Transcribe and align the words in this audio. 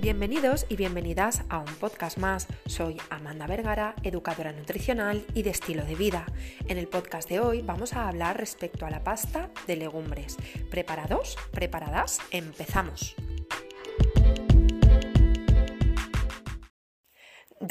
Bienvenidos 0.00 0.64
y 0.70 0.76
bienvenidas 0.76 1.42
a 1.50 1.58
un 1.58 1.74
podcast 1.74 2.16
más. 2.16 2.46
Soy 2.64 2.96
Amanda 3.10 3.46
Vergara, 3.46 3.94
educadora 4.02 4.50
nutricional 4.50 5.26
y 5.34 5.42
de 5.42 5.50
estilo 5.50 5.84
de 5.84 5.94
vida. 5.94 6.24
En 6.68 6.78
el 6.78 6.88
podcast 6.88 7.28
de 7.28 7.38
hoy 7.38 7.60
vamos 7.60 7.92
a 7.92 8.08
hablar 8.08 8.38
respecto 8.38 8.86
a 8.86 8.90
la 8.90 9.04
pasta 9.04 9.50
de 9.66 9.76
legumbres. 9.76 10.38
¿Preparados? 10.70 11.36
¿Preparadas? 11.52 12.18
Empezamos. 12.30 13.14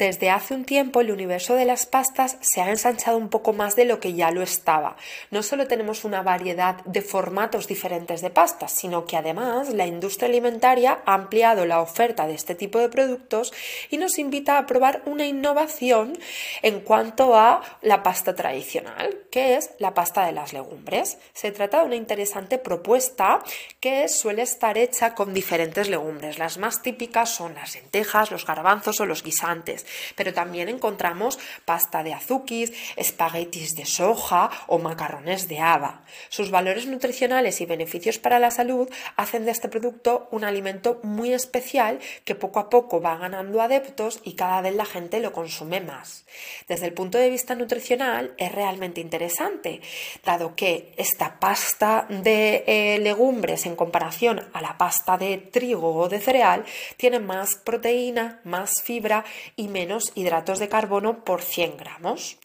Desde 0.00 0.30
hace 0.30 0.54
un 0.54 0.64
tiempo 0.64 1.02
el 1.02 1.10
universo 1.10 1.56
de 1.56 1.66
las 1.66 1.84
pastas 1.84 2.38
se 2.40 2.62
ha 2.62 2.70
ensanchado 2.70 3.18
un 3.18 3.28
poco 3.28 3.52
más 3.52 3.76
de 3.76 3.84
lo 3.84 4.00
que 4.00 4.14
ya 4.14 4.30
lo 4.30 4.40
estaba. 4.40 4.96
No 5.30 5.42
solo 5.42 5.66
tenemos 5.66 6.04
una 6.04 6.22
variedad 6.22 6.82
de 6.86 7.02
formatos 7.02 7.66
diferentes 7.66 8.22
de 8.22 8.30
pastas, 8.30 8.72
sino 8.72 9.04
que 9.04 9.18
además 9.18 9.68
la 9.74 9.86
industria 9.86 10.30
alimentaria 10.30 11.02
ha 11.04 11.12
ampliado 11.12 11.66
la 11.66 11.82
oferta 11.82 12.26
de 12.26 12.32
este 12.32 12.54
tipo 12.54 12.78
de 12.78 12.88
productos 12.88 13.52
y 13.90 13.98
nos 13.98 14.18
invita 14.18 14.56
a 14.56 14.64
probar 14.64 15.02
una 15.04 15.26
innovación 15.26 16.18
en 16.62 16.80
cuanto 16.80 17.36
a 17.36 17.60
la 17.82 18.02
pasta 18.02 18.34
tradicional, 18.34 19.18
que 19.30 19.56
es 19.56 19.72
la 19.80 19.92
pasta 19.92 20.24
de 20.24 20.32
las 20.32 20.54
legumbres. 20.54 21.18
Se 21.34 21.52
trata 21.52 21.80
de 21.80 21.84
una 21.84 21.96
interesante 21.96 22.56
propuesta 22.56 23.40
que 23.80 24.08
suele 24.08 24.40
estar 24.40 24.78
hecha 24.78 25.14
con 25.14 25.34
diferentes 25.34 25.90
legumbres. 25.90 26.38
Las 26.38 26.56
más 26.56 26.80
típicas 26.80 27.34
son 27.34 27.54
las 27.54 27.74
lentejas, 27.74 28.30
los 28.30 28.46
garbanzos 28.46 28.98
o 29.00 29.04
los 29.04 29.22
guisantes 29.22 29.84
pero 30.16 30.32
también 30.32 30.68
encontramos 30.68 31.38
pasta 31.64 32.02
de 32.02 32.14
azuquis, 32.14 32.72
espaguetis 32.96 33.74
de 33.74 33.86
soja 33.86 34.50
o 34.66 34.78
macarrones 34.78 35.48
de 35.48 35.60
haba. 35.60 36.02
Sus 36.28 36.50
valores 36.50 36.86
nutricionales 36.86 37.60
y 37.60 37.66
beneficios 37.66 38.18
para 38.18 38.38
la 38.38 38.50
salud 38.50 38.88
hacen 39.16 39.44
de 39.44 39.50
este 39.50 39.68
producto 39.68 40.28
un 40.30 40.44
alimento 40.44 41.00
muy 41.02 41.32
especial 41.32 41.98
que 42.24 42.34
poco 42.34 42.60
a 42.60 42.70
poco 42.70 43.00
va 43.00 43.16
ganando 43.16 43.60
adeptos 43.60 44.20
y 44.24 44.34
cada 44.34 44.60
vez 44.60 44.74
la 44.74 44.84
gente 44.84 45.20
lo 45.20 45.32
consume 45.32 45.80
más. 45.80 46.24
Desde 46.68 46.86
el 46.86 46.92
punto 46.92 47.18
de 47.18 47.30
vista 47.30 47.54
nutricional 47.54 48.34
es 48.36 48.52
realmente 48.52 49.00
interesante, 49.00 49.80
dado 50.24 50.54
que 50.54 50.92
esta 50.96 51.40
pasta 51.40 52.06
de 52.08 52.64
eh, 52.66 52.98
legumbres 53.00 53.66
en 53.66 53.76
comparación 53.76 54.48
a 54.52 54.60
la 54.60 54.78
pasta 54.78 55.18
de 55.18 55.38
trigo 55.38 55.94
o 55.94 56.08
de 56.08 56.20
cereal 56.20 56.64
tiene 56.96 57.18
más 57.18 57.56
proteína, 57.56 58.40
más 58.44 58.82
fibra 58.82 59.24
y 59.56 59.68
menos 59.68 59.79
hidratos 60.14 60.58
de 60.58 60.68
carbono 60.68 61.24
por 61.24 61.42
100 61.42 61.76
gramos. 61.76 62.36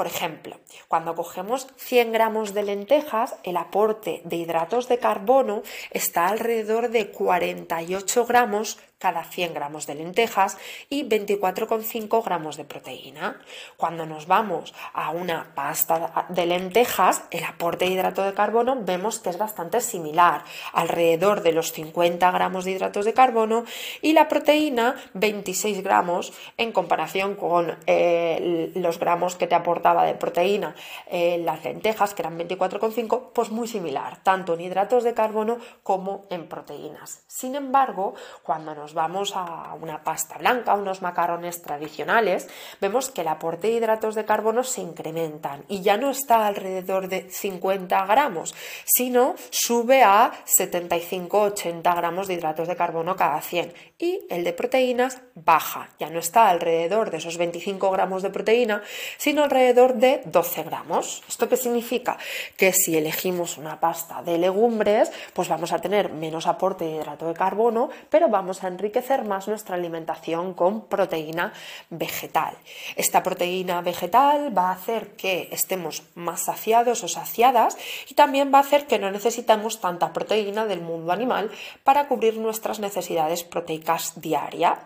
Por 0.00 0.06
ejemplo, 0.06 0.56
cuando 0.88 1.14
cogemos 1.14 1.66
100 1.76 2.12
gramos 2.12 2.54
de 2.54 2.62
lentejas, 2.62 3.36
el 3.42 3.58
aporte 3.58 4.22
de 4.24 4.36
hidratos 4.36 4.88
de 4.88 4.98
carbono 4.98 5.62
está 5.90 6.28
alrededor 6.28 6.88
de 6.88 7.10
48 7.10 8.24
gramos 8.24 8.78
cada 9.00 9.24
100 9.24 9.54
gramos 9.54 9.86
de 9.86 9.94
lentejas 9.94 10.58
y 10.90 11.08
24,5 11.08 12.22
gramos 12.22 12.58
de 12.58 12.66
proteína. 12.66 13.40
Cuando 13.78 14.04
nos 14.04 14.26
vamos 14.26 14.74
a 14.92 15.10
una 15.10 15.54
pasta 15.54 16.26
de 16.28 16.44
lentejas, 16.44 17.24
el 17.30 17.44
aporte 17.44 17.86
de 17.86 17.92
hidrato 17.92 18.22
de 18.22 18.34
carbono 18.34 18.76
vemos 18.78 19.18
que 19.18 19.30
es 19.30 19.38
bastante 19.38 19.80
similar, 19.80 20.44
alrededor 20.74 21.42
de 21.42 21.52
los 21.52 21.72
50 21.72 22.30
gramos 22.30 22.66
de 22.66 22.72
hidratos 22.72 23.06
de 23.06 23.14
carbono 23.14 23.64
y 24.02 24.12
la 24.12 24.28
proteína 24.28 24.96
26 25.14 25.82
gramos 25.82 26.34
en 26.58 26.70
comparación 26.70 27.36
con 27.36 27.78
eh, 27.86 28.70
los 28.74 28.98
gramos 28.98 29.34
que 29.34 29.46
te 29.46 29.54
de 29.98 30.14
proteína 30.14 30.74
eh, 31.06 31.38
las 31.44 31.64
lentejas, 31.64 32.14
que 32.14 32.22
eran 32.22 32.38
24,5, 32.38 33.32
pues 33.32 33.50
muy 33.50 33.68
similar, 33.68 34.22
tanto 34.22 34.54
en 34.54 34.60
hidratos 34.60 35.04
de 35.04 35.14
carbono 35.14 35.58
como 35.82 36.26
en 36.30 36.48
proteínas. 36.48 37.24
Sin 37.26 37.54
embargo, 37.54 38.14
cuando 38.42 38.74
nos 38.74 38.94
vamos 38.94 39.32
a 39.34 39.74
una 39.80 40.02
pasta 40.04 40.38
blanca, 40.38 40.74
unos 40.74 41.02
macarrones 41.02 41.62
tradicionales, 41.62 42.48
vemos 42.80 43.10
que 43.10 43.22
el 43.22 43.28
aporte 43.28 43.68
de 43.68 43.74
hidratos 43.74 44.14
de 44.14 44.24
carbono 44.24 44.64
se 44.64 44.80
incrementan 44.80 45.64
y 45.68 45.82
ya 45.82 45.96
no 45.96 46.10
está 46.10 46.46
alrededor 46.46 47.08
de 47.08 47.28
50 47.30 48.06
gramos, 48.06 48.54
sino 48.84 49.34
sube 49.50 50.02
a 50.02 50.32
75-80 50.46 51.96
gramos 51.96 52.28
de 52.28 52.34
hidratos 52.34 52.68
de 52.68 52.76
carbono 52.76 53.16
cada 53.16 53.40
100 53.40 53.74
y 53.98 54.26
el 54.30 54.44
de 54.44 54.52
proteínas 54.52 55.20
baja, 55.34 55.90
ya 55.98 56.10
no 56.10 56.18
está 56.18 56.48
alrededor 56.48 57.10
de 57.10 57.18
esos 57.18 57.36
25 57.36 57.90
gramos 57.90 58.22
de 58.22 58.30
proteína, 58.30 58.82
sino 59.18 59.44
alrededor 59.44 59.69
de 59.74 60.22
12 60.24 60.64
gramos. 60.64 61.22
¿Esto 61.28 61.48
qué 61.48 61.56
significa? 61.56 62.18
Que 62.56 62.72
si 62.72 62.96
elegimos 62.96 63.56
una 63.56 63.78
pasta 63.78 64.20
de 64.22 64.36
legumbres, 64.36 65.12
pues 65.32 65.48
vamos 65.48 65.72
a 65.72 65.78
tener 65.78 66.12
menos 66.12 66.48
aporte 66.48 66.84
de 66.84 66.96
hidrato 66.96 67.28
de 67.28 67.34
carbono, 67.34 67.90
pero 68.08 68.28
vamos 68.28 68.64
a 68.64 68.68
enriquecer 68.68 69.24
más 69.24 69.46
nuestra 69.46 69.76
alimentación 69.76 70.54
con 70.54 70.86
proteína 70.86 71.52
vegetal. 71.88 72.56
Esta 72.96 73.22
proteína 73.22 73.80
vegetal 73.80 74.56
va 74.56 74.70
a 74.70 74.72
hacer 74.72 75.12
que 75.14 75.48
estemos 75.52 76.02
más 76.16 76.46
saciados 76.46 77.04
o 77.04 77.08
saciadas 77.08 77.78
y 78.08 78.14
también 78.14 78.52
va 78.52 78.58
a 78.58 78.62
hacer 78.62 78.86
que 78.86 78.98
no 78.98 79.10
necesitamos 79.12 79.80
tanta 79.80 80.12
proteína 80.12 80.66
del 80.66 80.80
mundo 80.80 81.12
animal 81.12 81.50
para 81.84 82.08
cubrir 82.08 82.38
nuestras 82.38 82.80
necesidades 82.80 83.44
proteicas 83.44 84.20
diarias. 84.20 84.80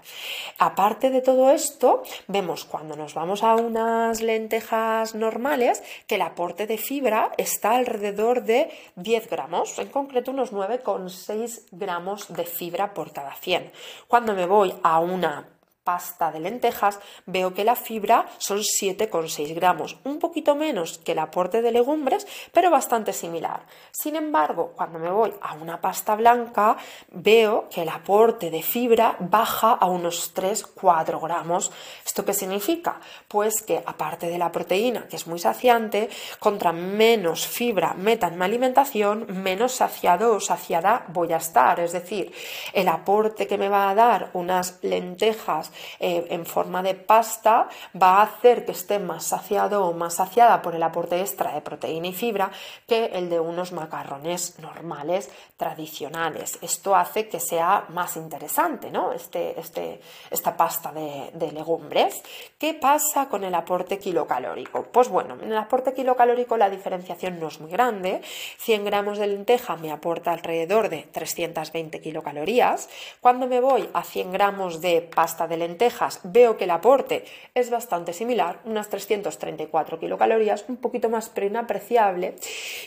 Aparte 0.58 1.08
de 1.08 1.22
todo 1.22 1.50
esto, 1.50 2.02
vemos 2.28 2.66
cuando 2.66 2.96
nos 2.96 3.14
vamos 3.14 3.42
a 3.42 3.54
unas 3.54 4.20
lentejas 4.20 4.73
normales 5.14 5.82
que 6.06 6.16
el 6.16 6.22
aporte 6.22 6.66
de 6.66 6.78
fibra 6.78 7.32
está 7.38 7.72
alrededor 7.72 8.44
de 8.44 8.70
10 8.96 9.28
gramos, 9.28 9.78
en 9.78 9.88
concreto 9.88 10.30
unos 10.30 10.52
9,6 10.52 11.66
gramos 11.72 12.32
de 12.32 12.44
fibra 12.44 12.94
por 12.94 13.12
cada 13.12 13.34
100. 13.34 13.72
Cuando 14.08 14.34
me 14.34 14.46
voy 14.46 14.74
a 14.82 15.00
una 15.00 15.53
pasta 15.84 16.32
de 16.32 16.40
lentejas, 16.40 16.98
veo 17.26 17.54
que 17.54 17.64
la 17.64 17.76
fibra 17.76 18.26
son 18.38 18.58
7,6 18.58 19.54
gramos, 19.54 19.98
un 20.04 20.18
poquito 20.18 20.54
menos 20.54 20.98
que 20.98 21.12
el 21.12 21.18
aporte 21.18 21.62
de 21.62 21.72
legumbres, 21.72 22.26
pero 22.52 22.70
bastante 22.70 23.12
similar. 23.12 23.66
Sin 23.92 24.16
embargo, 24.16 24.72
cuando 24.74 24.98
me 24.98 25.10
voy 25.10 25.32
a 25.40 25.54
una 25.54 25.80
pasta 25.80 26.16
blanca, 26.16 26.76
veo 27.10 27.68
que 27.68 27.82
el 27.82 27.90
aporte 27.90 28.50
de 28.50 28.62
fibra 28.62 29.16
baja 29.20 29.72
a 29.72 29.86
unos 29.86 30.34
3-4 30.34 31.20
gramos. 31.20 31.70
¿Esto 32.04 32.24
qué 32.24 32.32
significa? 32.32 33.00
Pues 33.28 33.62
que 33.62 33.82
aparte 33.84 34.28
de 34.28 34.38
la 34.38 34.50
proteína, 34.50 35.06
que 35.08 35.16
es 35.16 35.26
muy 35.26 35.38
saciante, 35.38 36.08
contra 36.38 36.72
menos 36.72 37.46
fibra 37.46 37.94
meta 37.94 38.28
en 38.28 38.38
mi 38.38 38.44
alimentación, 38.44 39.26
menos 39.28 39.72
saciado 39.72 40.34
o 40.34 40.40
saciada 40.40 41.04
voy 41.08 41.32
a 41.32 41.36
estar. 41.36 41.80
Es 41.80 41.92
decir, 41.92 42.32
el 42.72 42.88
aporte 42.88 43.46
que 43.46 43.58
me 43.58 43.68
va 43.68 43.90
a 43.90 43.94
dar 43.94 44.30
unas 44.32 44.78
lentejas 44.82 45.70
eh, 46.00 46.26
en 46.30 46.46
forma 46.46 46.82
de 46.82 46.94
pasta 46.94 47.68
va 48.00 48.18
a 48.18 48.22
hacer 48.22 48.64
que 48.64 48.72
esté 48.72 48.98
más 48.98 49.24
saciado 49.24 49.86
o 49.86 49.92
más 49.92 50.14
saciada 50.14 50.62
por 50.62 50.74
el 50.74 50.82
aporte 50.82 51.20
extra 51.20 51.52
de 51.52 51.60
proteína 51.60 52.08
y 52.08 52.12
fibra 52.12 52.50
que 52.86 53.06
el 53.06 53.30
de 53.30 53.40
unos 53.40 53.72
macarrones 53.72 54.58
normales 54.58 55.30
tradicionales. 55.56 56.58
Esto 56.62 56.96
hace 56.96 57.28
que 57.28 57.40
sea 57.40 57.86
más 57.88 58.16
interesante 58.16 58.90
¿no? 58.90 59.12
este, 59.12 59.58
este, 59.58 60.00
esta 60.30 60.56
pasta 60.56 60.92
de, 60.92 61.52
legumbres. 61.52 62.22
¿Qué 62.58 62.74
pasa 62.74 63.28
con 63.28 63.44
el 63.44 63.54
aporte 63.54 63.98
kilocalórico? 63.98 64.84
Pues 64.84 65.08
bueno, 65.08 65.34
en 65.40 65.52
el 65.52 65.56
aporte 65.56 65.92
kilocalórico 65.92 66.56
la 66.56 66.70
diferenciación 66.70 67.38
no 67.38 67.48
es 67.48 67.60
muy 67.60 67.70
grande. 67.70 68.22
100 68.58 68.84
gramos 68.84 69.18
de 69.18 69.26
lenteja 69.28 69.76
me 69.76 69.92
aporta 69.92 70.32
alrededor 70.32 70.88
de 70.88 71.02
320 71.02 72.00
kilocalorías. 72.00 72.88
Cuando 73.20 73.46
me 73.46 73.60
voy 73.60 73.88
a 73.92 74.02
100 74.02 74.32
gramos 74.32 74.80
de 74.80 75.02
pasta 75.02 75.46
de 75.46 75.56
lentejas 75.64 76.20
veo 76.22 76.56
que 76.56 76.64
el 76.64 76.70
aporte 76.70 77.24
es 77.54 77.70
bastante 77.70 78.12
similar, 78.12 78.60
unas 78.64 78.88
334 78.88 79.98
kilocalorías, 79.98 80.64
un 80.68 80.76
poquito 80.76 81.08
más 81.08 81.30
pero 81.30 81.46
inapreciable. 81.46 82.36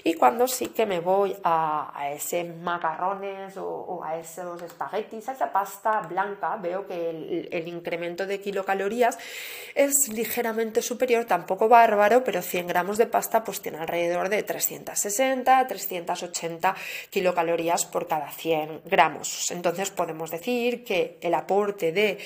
Y 0.03 0.13
cuando 0.13 0.47
sí 0.47 0.67
que 0.67 0.85
me 0.85 0.99
voy 0.99 1.35
a, 1.43 2.11
ese 2.13 2.43
macarrones 2.43 3.57
o, 3.57 4.01
a 4.03 4.17
esos 4.17 4.61
espaguetis, 4.61 5.27
a 5.29 5.33
esa 5.33 5.51
pasta 5.51 6.01
blanca, 6.01 6.55
veo 6.57 6.85
que 6.87 7.09
el, 7.09 7.49
el 7.51 7.67
incremento 7.67 8.25
de 8.25 8.39
kilocalorías 8.39 9.17
es 9.75 10.09
ligeramente 10.09 10.81
superior, 10.81 11.25
tampoco 11.25 11.67
bárbaro, 11.67 12.23
pero 12.23 12.41
100 12.41 12.67
gramos 12.67 12.97
de 12.97 13.07
pasta 13.07 13.43
pues 13.43 13.61
tiene 13.61 13.79
alrededor 13.79 14.29
de 14.29 14.43
360, 14.43 15.67
380 15.67 16.75
kilocalorías 17.09 17.85
por 17.85 18.07
cada 18.07 18.29
100 18.31 18.81
gramos. 18.85 19.51
Entonces 19.51 19.91
podemos 19.91 20.31
decir 20.31 20.83
que 20.83 21.17
el 21.21 21.33
aporte 21.33 21.91
de 21.91 22.17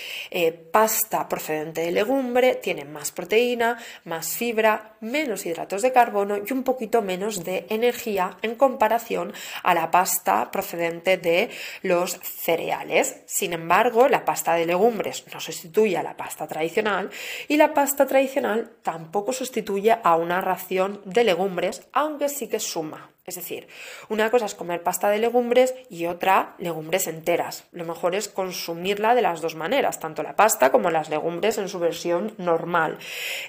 eh, 0.47 0.51
pasta 0.51 1.27
procedente 1.29 1.81
de 1.81 1.91
legumbre 1.91 2.55
tiene 2.55 2.85
más 2.85 3.11
proteína, 3.11 3.77
más 4.05 4.35
fibra, 4.35 4.95
menos 4.99 5.45
hidratos 5.45 5.81
de 5.81 5.91
carbono 5.91 6.37
y 6.37 6.51
un 6.53 6.63
poquito 6.63 7.01
menos 7.01 7.43
de 7.43 7.65
energía 7.69 8.37
en 8.41 8.55
comparación 8.55 9.33
a 9.63 9.73
la 9.73 9.91
pasta 9.91 10.51
procedente 10.51 11.17
de 11.17 11.49
los 11.83 12.19
cereales. 12.23 13.21
Sin 13.25 13.53
embargo, 13.53 14.07
la 14.07 14.25
pasta 14.25 14.53
de 14.55 14.65
legumbres 14.65 15.25
no 15.33 15.39
sustituye 15.39 15.97
a 15.97 16.03
la 16.03 16.17
pasta 16.17 16.47
tradicional 16.47 17.09
y 17.47 17.57
la 17.57 17.73
pasta 17.73 18.07
tradicional 18.07 18.71
tampoco 18.81 19.33
sustituye 19.33 19.97
a 20.03 20.15
una 20.15 20.41
ración 20.41 21.01
de 21.05 21.23
legumbres, 21.23 21.87
aunque 21.93 22.29
sí 22.29 22.47
que 22.47 22.59
suma. 22.59 23.11
Es 23.25 23.35
decir, 23.35 23.67
una 24.09 24.31
cosa 24.31 24.45
es 24.45 24.55
comer 24.55 24.81
pasta 24.81 25.09
de 25.09 25.19
legumbres 25.19 25.75
y 25.89 26.07
otra 26.07 26.55
legumbres 26.57 27.07
enteras. 27.07 27.65
Lo 27.71 27.85
mejor 27.85 28.15
es 28.15 28.27
consumirla 28.27 29.13
de 29.13 29.21
las 29.21 29.41
dos 29.41 29.55
maneras, 29.55 29.99
tanto 29.99 30.23
la 30.23 30.35
pasta 30.35 30.71
como 30.71 30.89
las 30.89 31.09
legumbres 31.09 31.57
en 31.57 31.69
su 31.69 31.79
versión 31.79 32.33
normal. 32.37 32.97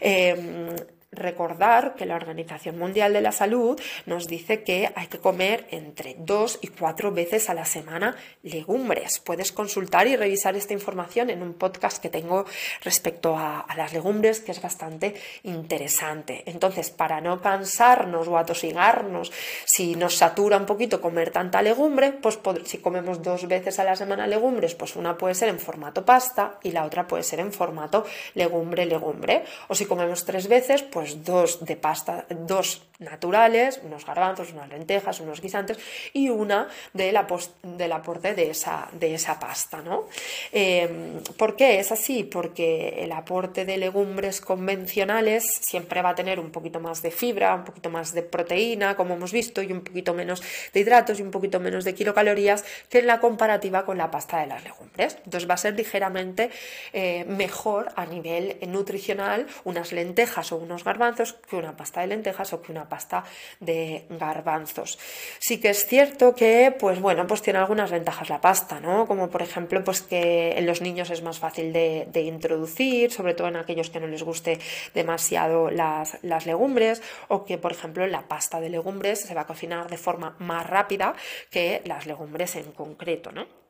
Em, 0.00 0.76
recordar 1.22 1.94
que 1.94 2.06
la 2.06 2.16
Organización 2.16 2.78
Mundial 2.78 3.12
de 3.12 3.20
la 3.20 3.32
Salud 3.32 3.80
nos 4.06 4.26
dice 4.26 4.62
que 4.62 4.92
hay 4.94 5.06
que 5.06 5.18
comer 5.18 5.66
entre 5.70 6.16
dos 6.18 6.58
y 6.60 6.68
cuatro 6.68 7.12
veces 7.12 7.48
a 7.48 7.54
la 7.54 7.64
semana 7.64 8.16
legumbres. 8.42 9.20
Puedes 9.20 9.52
consultar 9.52 10.06
y 10.06 10.16
revisar 10.16 10.56
esta 10.56 10.72
información 10.72 11.30
en 11.30 11.42
un 11.42 11.54
podcast 11.54 12.02
que 12.02 12.08
tengo 12.08 12.44
respecto 12.82 13.36
a, 13.36 13.66
las 13.76 13.92
legumbres, 13.92 14.40
que 14.40 14.52
es 14.52 14.60
bastante 14.60 15.14
interesante. 15.44 16.42
Entonces, 16.46 16.90
para 16.90 17.20
no 17.20 17.40
cansarnos 17.40 18.28
o 18.28 18.36
atosigarnos, 18.36 19.32
si 19.64 19.94
nos 19.94 20.16
satura 20.16 20.56
un 20.56 20.66
poquito 20.66 21.00
comer 21.00 21.30
tanta 21.30 21.62
legumbre, 21.62 22.12
pues 22.12 22.38
si 22.64 22.78
comemos 22.78 23.22
dos 23.22 23.46
veces 23.48 23.78
a 23.78 23.84
la 23.84 23.96
semana 23.96 24.26
legumbres, 24.26 24.74
pues 24.74 24.96
una 24.96 25.16
puede 25.16 25.34
ser 25.34 25.48
en 25.48 25.58
formato 25.58 26.04
pasta 26.04 26.58
y 26.62 26.72
la 26.72 26.84
otra 26.84 27.06
puede 27.06 27.22
ser 27.22 27.40
en 27.40 27.52
formato 27.52 28.04
legumbre-legumbre. 28.34 29.44
O 29.68 29.74
si 29.74 29.86
comemos 29.86 30.24
tres 30.24 30.48
veces, 30.48 30.82
pues 30.82 31.11
dos 31.16 31.64
de 31.64 31.76
pasta, 31.76 32.26
dos 32.28 32.82
naturales, 33.02 33.80
unos 33.84 34.06
garbanzos, 34.06 34.52
unas 34.52 34.68
lentejas, 34.68 35.20
unos 35.20 35.40
guisantes 35.40 35.78
y 36.12 36.28
una 36.28 36.68
del, 36.92 37.16
aporte 37.16 38.34
de 38.34 38.50
esa, 38.50 38.88
de 38.92 39.14
esa 39.14 39.38
pasta. 39.38 39.82
¿no? 39.82 40.06
Em, 40.52 41.22
¿Por 41.36 41.56
qué 41.56 41.80
es 41.80 41.92
así? 41.92 42.24
Porque 42.24 43.02
el 43.02 43.12
aporte 43.12 43.64
de 43.64 43.76
legumbres 43.76 44.40
convencionales 44.40 45.44
siempre 45.60 46.02
va 46.02 46.10
a 46.10 46.14
tener 46.14 46.40
un 46.40 46.50
poquito 46.50 46.80
más 46.80 47.02
de 47.02 47.10
fibra, 47.10 47.54
un 47.54 47.64
poquito 47.64 47.90
más 47.90 48.12
de 48.14 48.22
proteína, 48.22 48.96
como 48.96 49.14
hemos 49.14 49.32
visto, 49.32 49.62
y 49.62 49.72
un 49.72 49.82
poquito 49.82 50.14
menos 50.14 50.42
de 50.72 50.80
hidratos 50.80 51.18
y 51.18 51.22
un 51.22 51.30
poquito 51.30 51.60
menos 51.60 51.84
de 51.84 51.94
kilocalorías 51.94 52.64
que 52.88 53.00
en 53.00 53.06
la 53.06 53.20
comparativa 53.20 53.84
con 53.84 53.98
la 53.98 54.10
pasta 54.10 54.40
de 54.40 54.46
las 54.46 54.62
legumbres. 54.62 55.18
Entonces 55.24 55.48
va 55.48 55.54
a 55.54 55.58
ser 55.58 55.74
ligeramente 55.74 56.50
eh, 56.92 57.24
mejor 57.24 57.90
a 57.96 58.06
nivel 58.06 58.56
nutricional 58.68 59.46
unas 59.64 59.92
lentejas 59.92 60.52
o 60.52 60.56
unos 60.56 60.84
garbanzos 60.84 61.01
que 61.48 61.56
una 61.56 61.76
pasta 61.76 62.00
de 62.00 62.06
lentejas 62.08 62.52
o 62.52 62.62
que 62.62 62.72
una 62.72 62.88
pasta 62.88 63.24
de 63.60 64.06
garbanzos. 64.10 64.98
Sí 65.38 65.60
que 65.60 65.70
es 65.70 65.86
cierto 65.86 66.34
que, 66.34 66.74
pues 66.78 67.00
bueno, 67.00 67.26
pues 67.26 67.42
tiene 67.42 67.58
algunas 67.58 67.90
ventajas 67.90 68.28
la 68.28 68.40
pasta, 68.40 68.80
¿no? 68.80 69.06
Como 69.06 69.28
por 69.30 69.42
ejemplo, 69.42 69.82
pues 69.84 70.02
que 70.02 70.52
en 70.58 70.66
los 70.66 70.80
niños 70.80 71.10
es 71.10 71.22
más 71.22 71.38
fácil 71.38 71.72
de, 71.72 72.22
introducir, 72.22 73.10
sobre 73.10 73.34
todo 73.34 73.48
en 73.48 73.56
aquellos 73.56 73.90
que 73.90 74.00
no 74.00 74.06
les 74.06 74.22
guste 74.22 74.58
demasiado 74.94 75.70
las, 75.70 76.18
las 76.22 76.46
legumbres, 76.46 77.02
o 77.28 77.44
que, 77.44 77.58
por 77.58 77.72
ejemplo, 77.72 78.06
la 78.06 78.28
pasta 78.28 78.60
de 78.60 78.70
legumbres 78.70 79.20
se 79.20 79.34
va 79.34 79.42
a 79.42 79.46
cocinar 79.46 79.90
de 79.90 79.96
forma 79.96 80.36
más 80.38 80.68
rápida 80.68 81.14
que 81.50 81.82
las 81.84 82.06
legumbres 82.06 82.56
en 82.56 82.72
concreto, 82.72 83.32
¿no? 83.32 83.61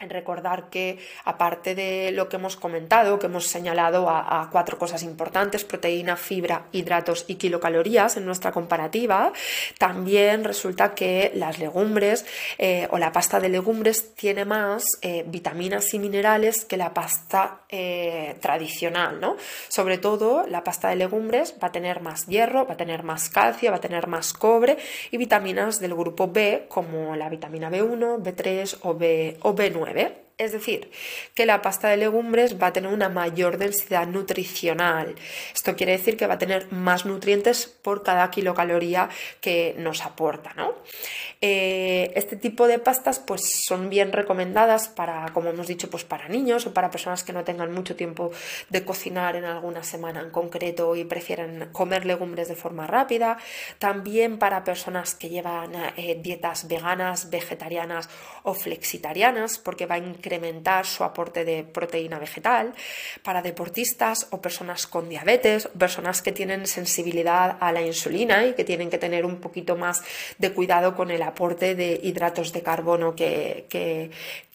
En 0.00 0.08
recordar 0.08 0.70
que 0.70 0.98
aparte 1.24 1.74
de 1.74 2.10
lo 2.12 2.28
que 2.28 2.36
hemos 2.36 2.56
comentado, 2.56 3.18
que 3.18 3.26
hemos 3.26 3.46
señalado 3.46 4.08
a, 4.08 4.48
cuatro 4.50 4.78
cosas 4.78 5.02
importantes, 5.02 5.64
proteína, 5.64 6.16
fibra, 6.16 6.64
hidratos 6.72 7.26
y 7.28 7.34
kilocalorías 7.34 8.16
en 8.16 8.24
nuestra 8.24 8.50
comparativa, 8.50 9.32
también 9.78 10.44
resulta 10.44 10.94
que 10.94 11.30
las 11.34 11.58
legumbres 11.58 12.24
eh, 12.56 12.88
o 12.90 12.98
la 12.98 13.12
pasta 13.12 13.40
de 13.40 13.50
legumbres 13.50 14.14
tiene 14.14 14.46
más 14.46 14.84
eh, 15.02 15.24
vitaminas 15.26 15.92
y 15.92 15.98
minerales 15.98 16.64
que 16.64 16.78
la 16.78 16.94
pasta 16.94 17.60
eh, 17.68 18.36
tradicional, 18.40 19.20
¿no? 19.20 19.36
Sobre 19.68 19.98
todo 19.98 20.46
la 20.46 20.64
pasta 20.64 20.88
de 20.88 20.96
legumbres 20.96 21.54
va 21.62 21.68
a 21.68 21.72
tener 21.72 22.00
más 22.00 22.26
hierro, 22.26 22.66
va 22.66 22.74
a 22.74 22.76
tener 22.78 23.02
más 23.02 23.28
calcio, 23.28 23.70
va 23.70 23.76
a 23.76 23.80
tener 23.80 24.06
más 24.06 24.32
cobre 24.32 24.78
y 25.10 25.18
vitaminas 25.18 25.78
del 25.78 25.94
grupo 25.94 26.28
B 26.28 26.64
como 26.68 27.14
la 27.16 27.28
vitamina 27.28 27.70
B1, 27.70 28.22
B3 28.22 28.78
o, 28.82 28.94
B, 28.94 29.36
o 29.42 29.54
B9. 29.54 29.89
9. 29.92 30.29
Es 30.40 30.52
decir, 30.52 30.90
que 31.34 31.44
la 31.44 31.60
pasta 31.60 31.88
de 31.88 31.98
legumbres 31.98 32.58
va 32.60 32.68
a 32.68 32.72
tener 32.72 32.90
una 32.90 33.10
mayor 33.10 33.58
densidad 33.58 34.06
nutricional. 34.06 35.14
Esto 35.54 35.76
quiere 35.76 35.92
decir 35.92 36.16
que 36.16 36.26
va 36.26 36.34
a 36.34 36.38
tener 36.38 36.72
más 36.72 37.04
nutrientes 37.04 37.66
por 37.66 38.02
cada 38.02 38.30
kilocaloría 38.30 39.10
que 39.42 39.74
nos 39.76 40.00
aporta. 40.00 40.54
¿no? 40.56 40.76
Eh, 41.42 42.10
este 42.14 42.36
tipo 42.36 42.66
de 42.68 42.78
pastas 42.78 43.18
pues, 43.18 43.42
son 43.66 43.90
bien 43.90 44.12
recomendadas 44.12 44.88
para, 44.88 45.26
como 45.34 45.50
hemos 45.50 45.66
dicho, 45.66 45.90
pues 45.90 46.04
para 46.04 46.26
niños 46.28 46.66
o 46.66 46.72
para 46.72 46.90
personas 46.90 47.22
que 47.22 47.34
no 47.34 47.44
tengan 47.44 47.70
mucho 47.72 47.94
tiempo 47.94 48.30
de 48.70 48.82
cocinar 48.82 49.36
en 49.36 49.44
alguna 49.44 49.82
semana 49.82 50.20
en 50.20 50.30
concreto 50.30 50.96
y 50.96 51.04
prefieren 51.04 51.68
comer 51.72 52.06
legumbres 52.06 52.48
de 52.48 52.56
forma 52.56 52.86
rápida. 52.86 53.36
También 53.78 54.38
para 54.38 54.64
personas 54.64 55.14
que 55.14 55.28
llevan 55.28 55.72
eh, 55.98 56.18
dietas 56.18 56.66
veganas, 56.66 57.28
vegetarianas 57.28 58.08
o 58.42 58.54
flexitarianas, 58.54 59.58
porque 59.58 59.84
va 59.84 59.96
a 59.96 59.98
incrementar 59.98 60.29
su 60.84 61.04
aporte 61.04 61.44
de 61.44 61.64
proteína 61.64 62.18
vegetal. 62.18 62.74
Para 63.22 63.42
deportistas 63.42 64.28
o 64.30 64.40
personas 64.40 64.86
con 64.86 65.08
diabetes, 65.08 65.68
personas 65.78 66.22
que 66.22 66.32
tienen 66.32 66.66
sensibilidad 66.66 67.56
a 67.60 67.72
la 67.72 67.82
insulina 67.82 68.44
y 68.46 68.54
que 68.54 68.64
tienen 68.64 68.90
que 68.90 68.98
tener 68.98 69.24
un 69.24 69.40
poquito 69.40 69.76
más 69.76 70.02
de 70.38 70.52
cuidado 70.52 70.94
con 70.94 71.10
el 71.10 71.22
aporte 71.22 71.74
de 71.74 72.00
hidratos 72.02 72.52
de 72.52 72.62
carbono 72.62 73.14
que, 73.14 73.66
que, 73.68 74.10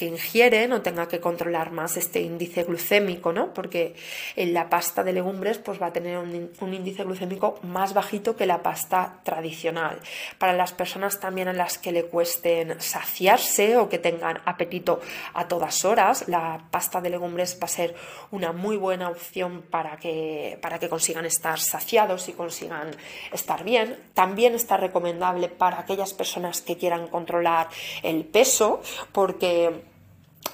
ingieren 0.06 0.72
o 0.72 0.82
tenga 0.82 1.08
que 1.08 1.20
controlar 1.20 1.72
más 1.72 1.98
este 1.98 2.22
índice 2.22 2.64
glucémico, 2.64 3.34
¿no? 3.34 3.54
Porque 3.54 3.96
en 4.36 4.54
la 4.54 4.70
pasta 4.70 5.04
de 5.04 5.14
legumbres 5.14 5.58
pues 5.58 5.82
va 5.82 5.88
a 5.88 5.94
tener 5.94 6.18
un, 6.18 6.74
índice 6.74 7.04
glucémico 7.04 7.60
más 7.64 7.94
bajito 7.94 8.36
que 8.36 8.46
la 8.46 8.62
pasta 8.62 9.20
tradicional. 9.24 10.00
Para 10.38 10.54
las 10.54 10.74
personas 10.74 11.20
también 11.20 11.48
a 11.48 11.54
las 11.54 11.78
que 11.80 11.92
le 11.92 12.06
cuesten 12.06 12.80
saciarse 12.80 13.78
o 13.78 13.90
que 13.90 13.98
tengan 13.98 14.42
apetito 14.46 15.02
a 15.34 15.48
todas 15.66 15.86
horas, 15.86 16.28
la 16.28 16.62
pasta 16.70 17.02
de 17.02 17.10
legumbres 17.10 17.58
va 17.60 17.66
a 17.66 17.68
ser 17.68 17.96
una 18.30 18.52
muy 18.52 18.78
buena 18.78 19.10
opción 19.10 19.64
para 19.64 19.98
que, 19.98 20.60
para 20.62 20.78
que 20.78 20.90
consigan 20.90 21.26
estar 21.26 21.60
saciados 21.60 22.30
y 22.30 22.34
consigan 22.34 22.92
estar 23.32 23.64
bien. 23.64 23.98
También 24.14 24.54
está 24.54 24.78
recomendable 24.78 25.50
para 25.50 25.80
aquellas 25.80 26.14
personas 26.14 26.62
que 26.62 26.78
quieran 26.78 27.08
controlar 27.08 27.68
el 28.04 28.26
peso, 28.26 28.82
porque 29.12 29.82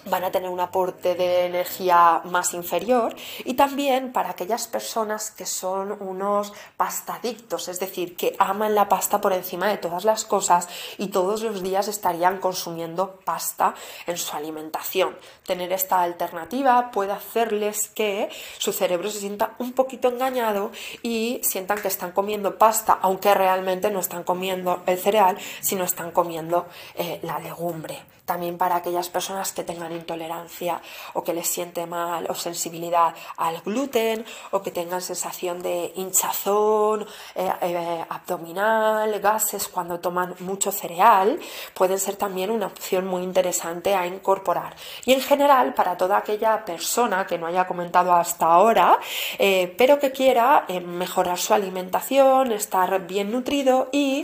van 0.05 0.23
a 0.23 0.31
tener 0.31 0.49
un 0.49 0.59
aporte 0.59 1.15
de 1.15 1.45
energía 1.45 2.21
más 2.25 2.53
inferior 2.53 3.15
y 3.45 3.53
también 3.53 4.11
para 4.11 4.31
aquellas 4.31 4.67
personas 4.67 5.31
que 5.31 5.45
son 5.45 5.97
unos 5.99 6.53
pastadictos, 6.77 7.67
es 7.67 7.79
decir, 7.79 8.15
que 8.15 8.35
aman 8.39 8.75
la 8.75 8.89
pasta 8.89 9.21
por 9.21 9.33
encima 9.33 9.67
de 9.67 9.77
todas 9.77 10.05
las 10.05 10.25
cosas 10.25 10.67
y 10.97 11.07
todos 11.07 11.41
los 11.43 11.61
días 11.61 11.87
estarían 11.87 12.39
consumiendo 12.39 13.19
pasta 13.23 13.75
en 14.07 14.17
su 14.17 14.35
alimentación. 14.35 15.17
Tener 15.45 15.71
esta 15.71 16.01
alternativa 16.01 16.91
puede 16.91 17.11
hacerles 17.11 17.87
que 17.89 18.29
su 18.57 18.73
cerebro 18.73 19.09
se 19.09 19.19
sienta 19.19 19.55
un 19.59 19.73
poquito 19.73 20.09
engañado 20.09 20.71
y 21.03 21.41
sientan 21.43 21.81
que 21.81 21.87
están 21.87 22.11
comiendo 22.11 22.57
pasta, 22.57 22.97
aunque 23.01 23.33
realmente 23.33 23.91
no 23.91 23.99
están 23.99 24.23
comiendo 24.23 24.81
el 24.85 24.97
cereal, 24.97 25.37
sino 25.61 25.83
están 25.83 26.11
comiendo 26.11 26.67
eh, 26.95 27.19
la 27.23 27.39
legumbre 27.39 28.03
también 28.31 28.57
para 28.57 28.77
aquellas 28.77 29.09
personas 29.09 29.51
que 29.51 29.63
tengan 29.63 29.90
intolerancia 29.91 30.81
o 31.13 31.23
que 31.23 31.33
les 31.33 31.47
siente 31.47 31.85
mal 31.85 32.25
o 32.29 32.33
sensibilidad 32.33 33.13
al 33.37 33.61
gluten 33.61 34.25
o 34.51 34.61
que 34.61 34.71
tengan 34.71 35.01
sensación 35.01 35.61
de 35.61 35.91
hinchazón 35.95 37.07
eh, 37.35 37.51
eh, 37.61 38.05
abdominal, 38.09 39.19
gases 39.19 39.67
cuando 39.67 39.99
toman 39.99 40.35
mucho 40.39 40.71
cereal, 40.71 41.39
pueden 41.73 41.99
ser 41.99 42.15
también 42.15 42.51
una 42.51 42.67
opción 42.67 43.05
muy 43.07 43.23
interesante 43.23 43.95
a 43.95 44.07
incorporar. 44.07 44.75
Y 45.05 45.13
en 45.13 45.21
general, 45.21 45.73
para 45.73 45.97
toda 45.97 46.17
aquella 46.17 46.63
persona 46.65 47.25
que 47.25 47.37
no 47.37 47.47
haya 47.47 47.67
comentado 47.67 48.13
hasta 48.13 48.45
ahora, 48.45 48.99
eh, 49.37 49.73
pero 49.77 49.99
que 49.99 50.11
quiera 50.11 50.65
mejorar 50.85 51.37
su 51.37 51.53
alimentación, 51.53 52.51
estar 52.51 53.07
bien 53.07 53.31
nutrido 53.31 53.89
y 53.91 54.23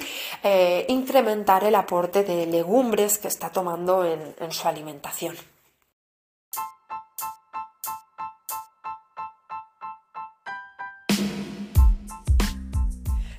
incrementar 0.88 1.63
el 1.63 1.75
aporte 1.75 2.24
de 2.24 2.45
legumbres 2.45 3.17
que 3.17 3.27
está 3.27 3.50
tomando 3.50 4.03
en, 4.03 4.51
su 4.51 4.67
alimentación. 4.67 5.36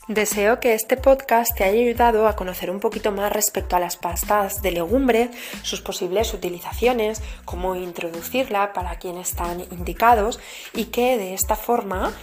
Deseo 0.08 0.58
que 0.58 0.72
este 0.72 0.96
podcast 0.96 1.54
te 1.54 1.64
haya 1.64 1.82
ayudado 1.82 2.28
a 2.28 2.34
conocer 2.34 2.70
un 2.70 2.80
poquito 2.80 3.12
más 3.12 3.30
respecto 3.30 3.76
a 3.76 3.78
las 3.78 3.98
pastas 3.98 4.62
de 4.62 4.72
legumbre, 4.72 5.30
sus 5.60 5.82
posibles 5.82 6.32
utilizaciones, 6.32 7.20
cómo 7.44 7.76
introducirla 7.76 8.72
para 8.72 8.98
quienes 8.98 9.28
están 9.28 9.60
indicados 9.70 10.40
y 10.72 10.86
que 10.86 11.18
de 11.18 11.34
esta 11.34 11.56
forma 11.56 12.14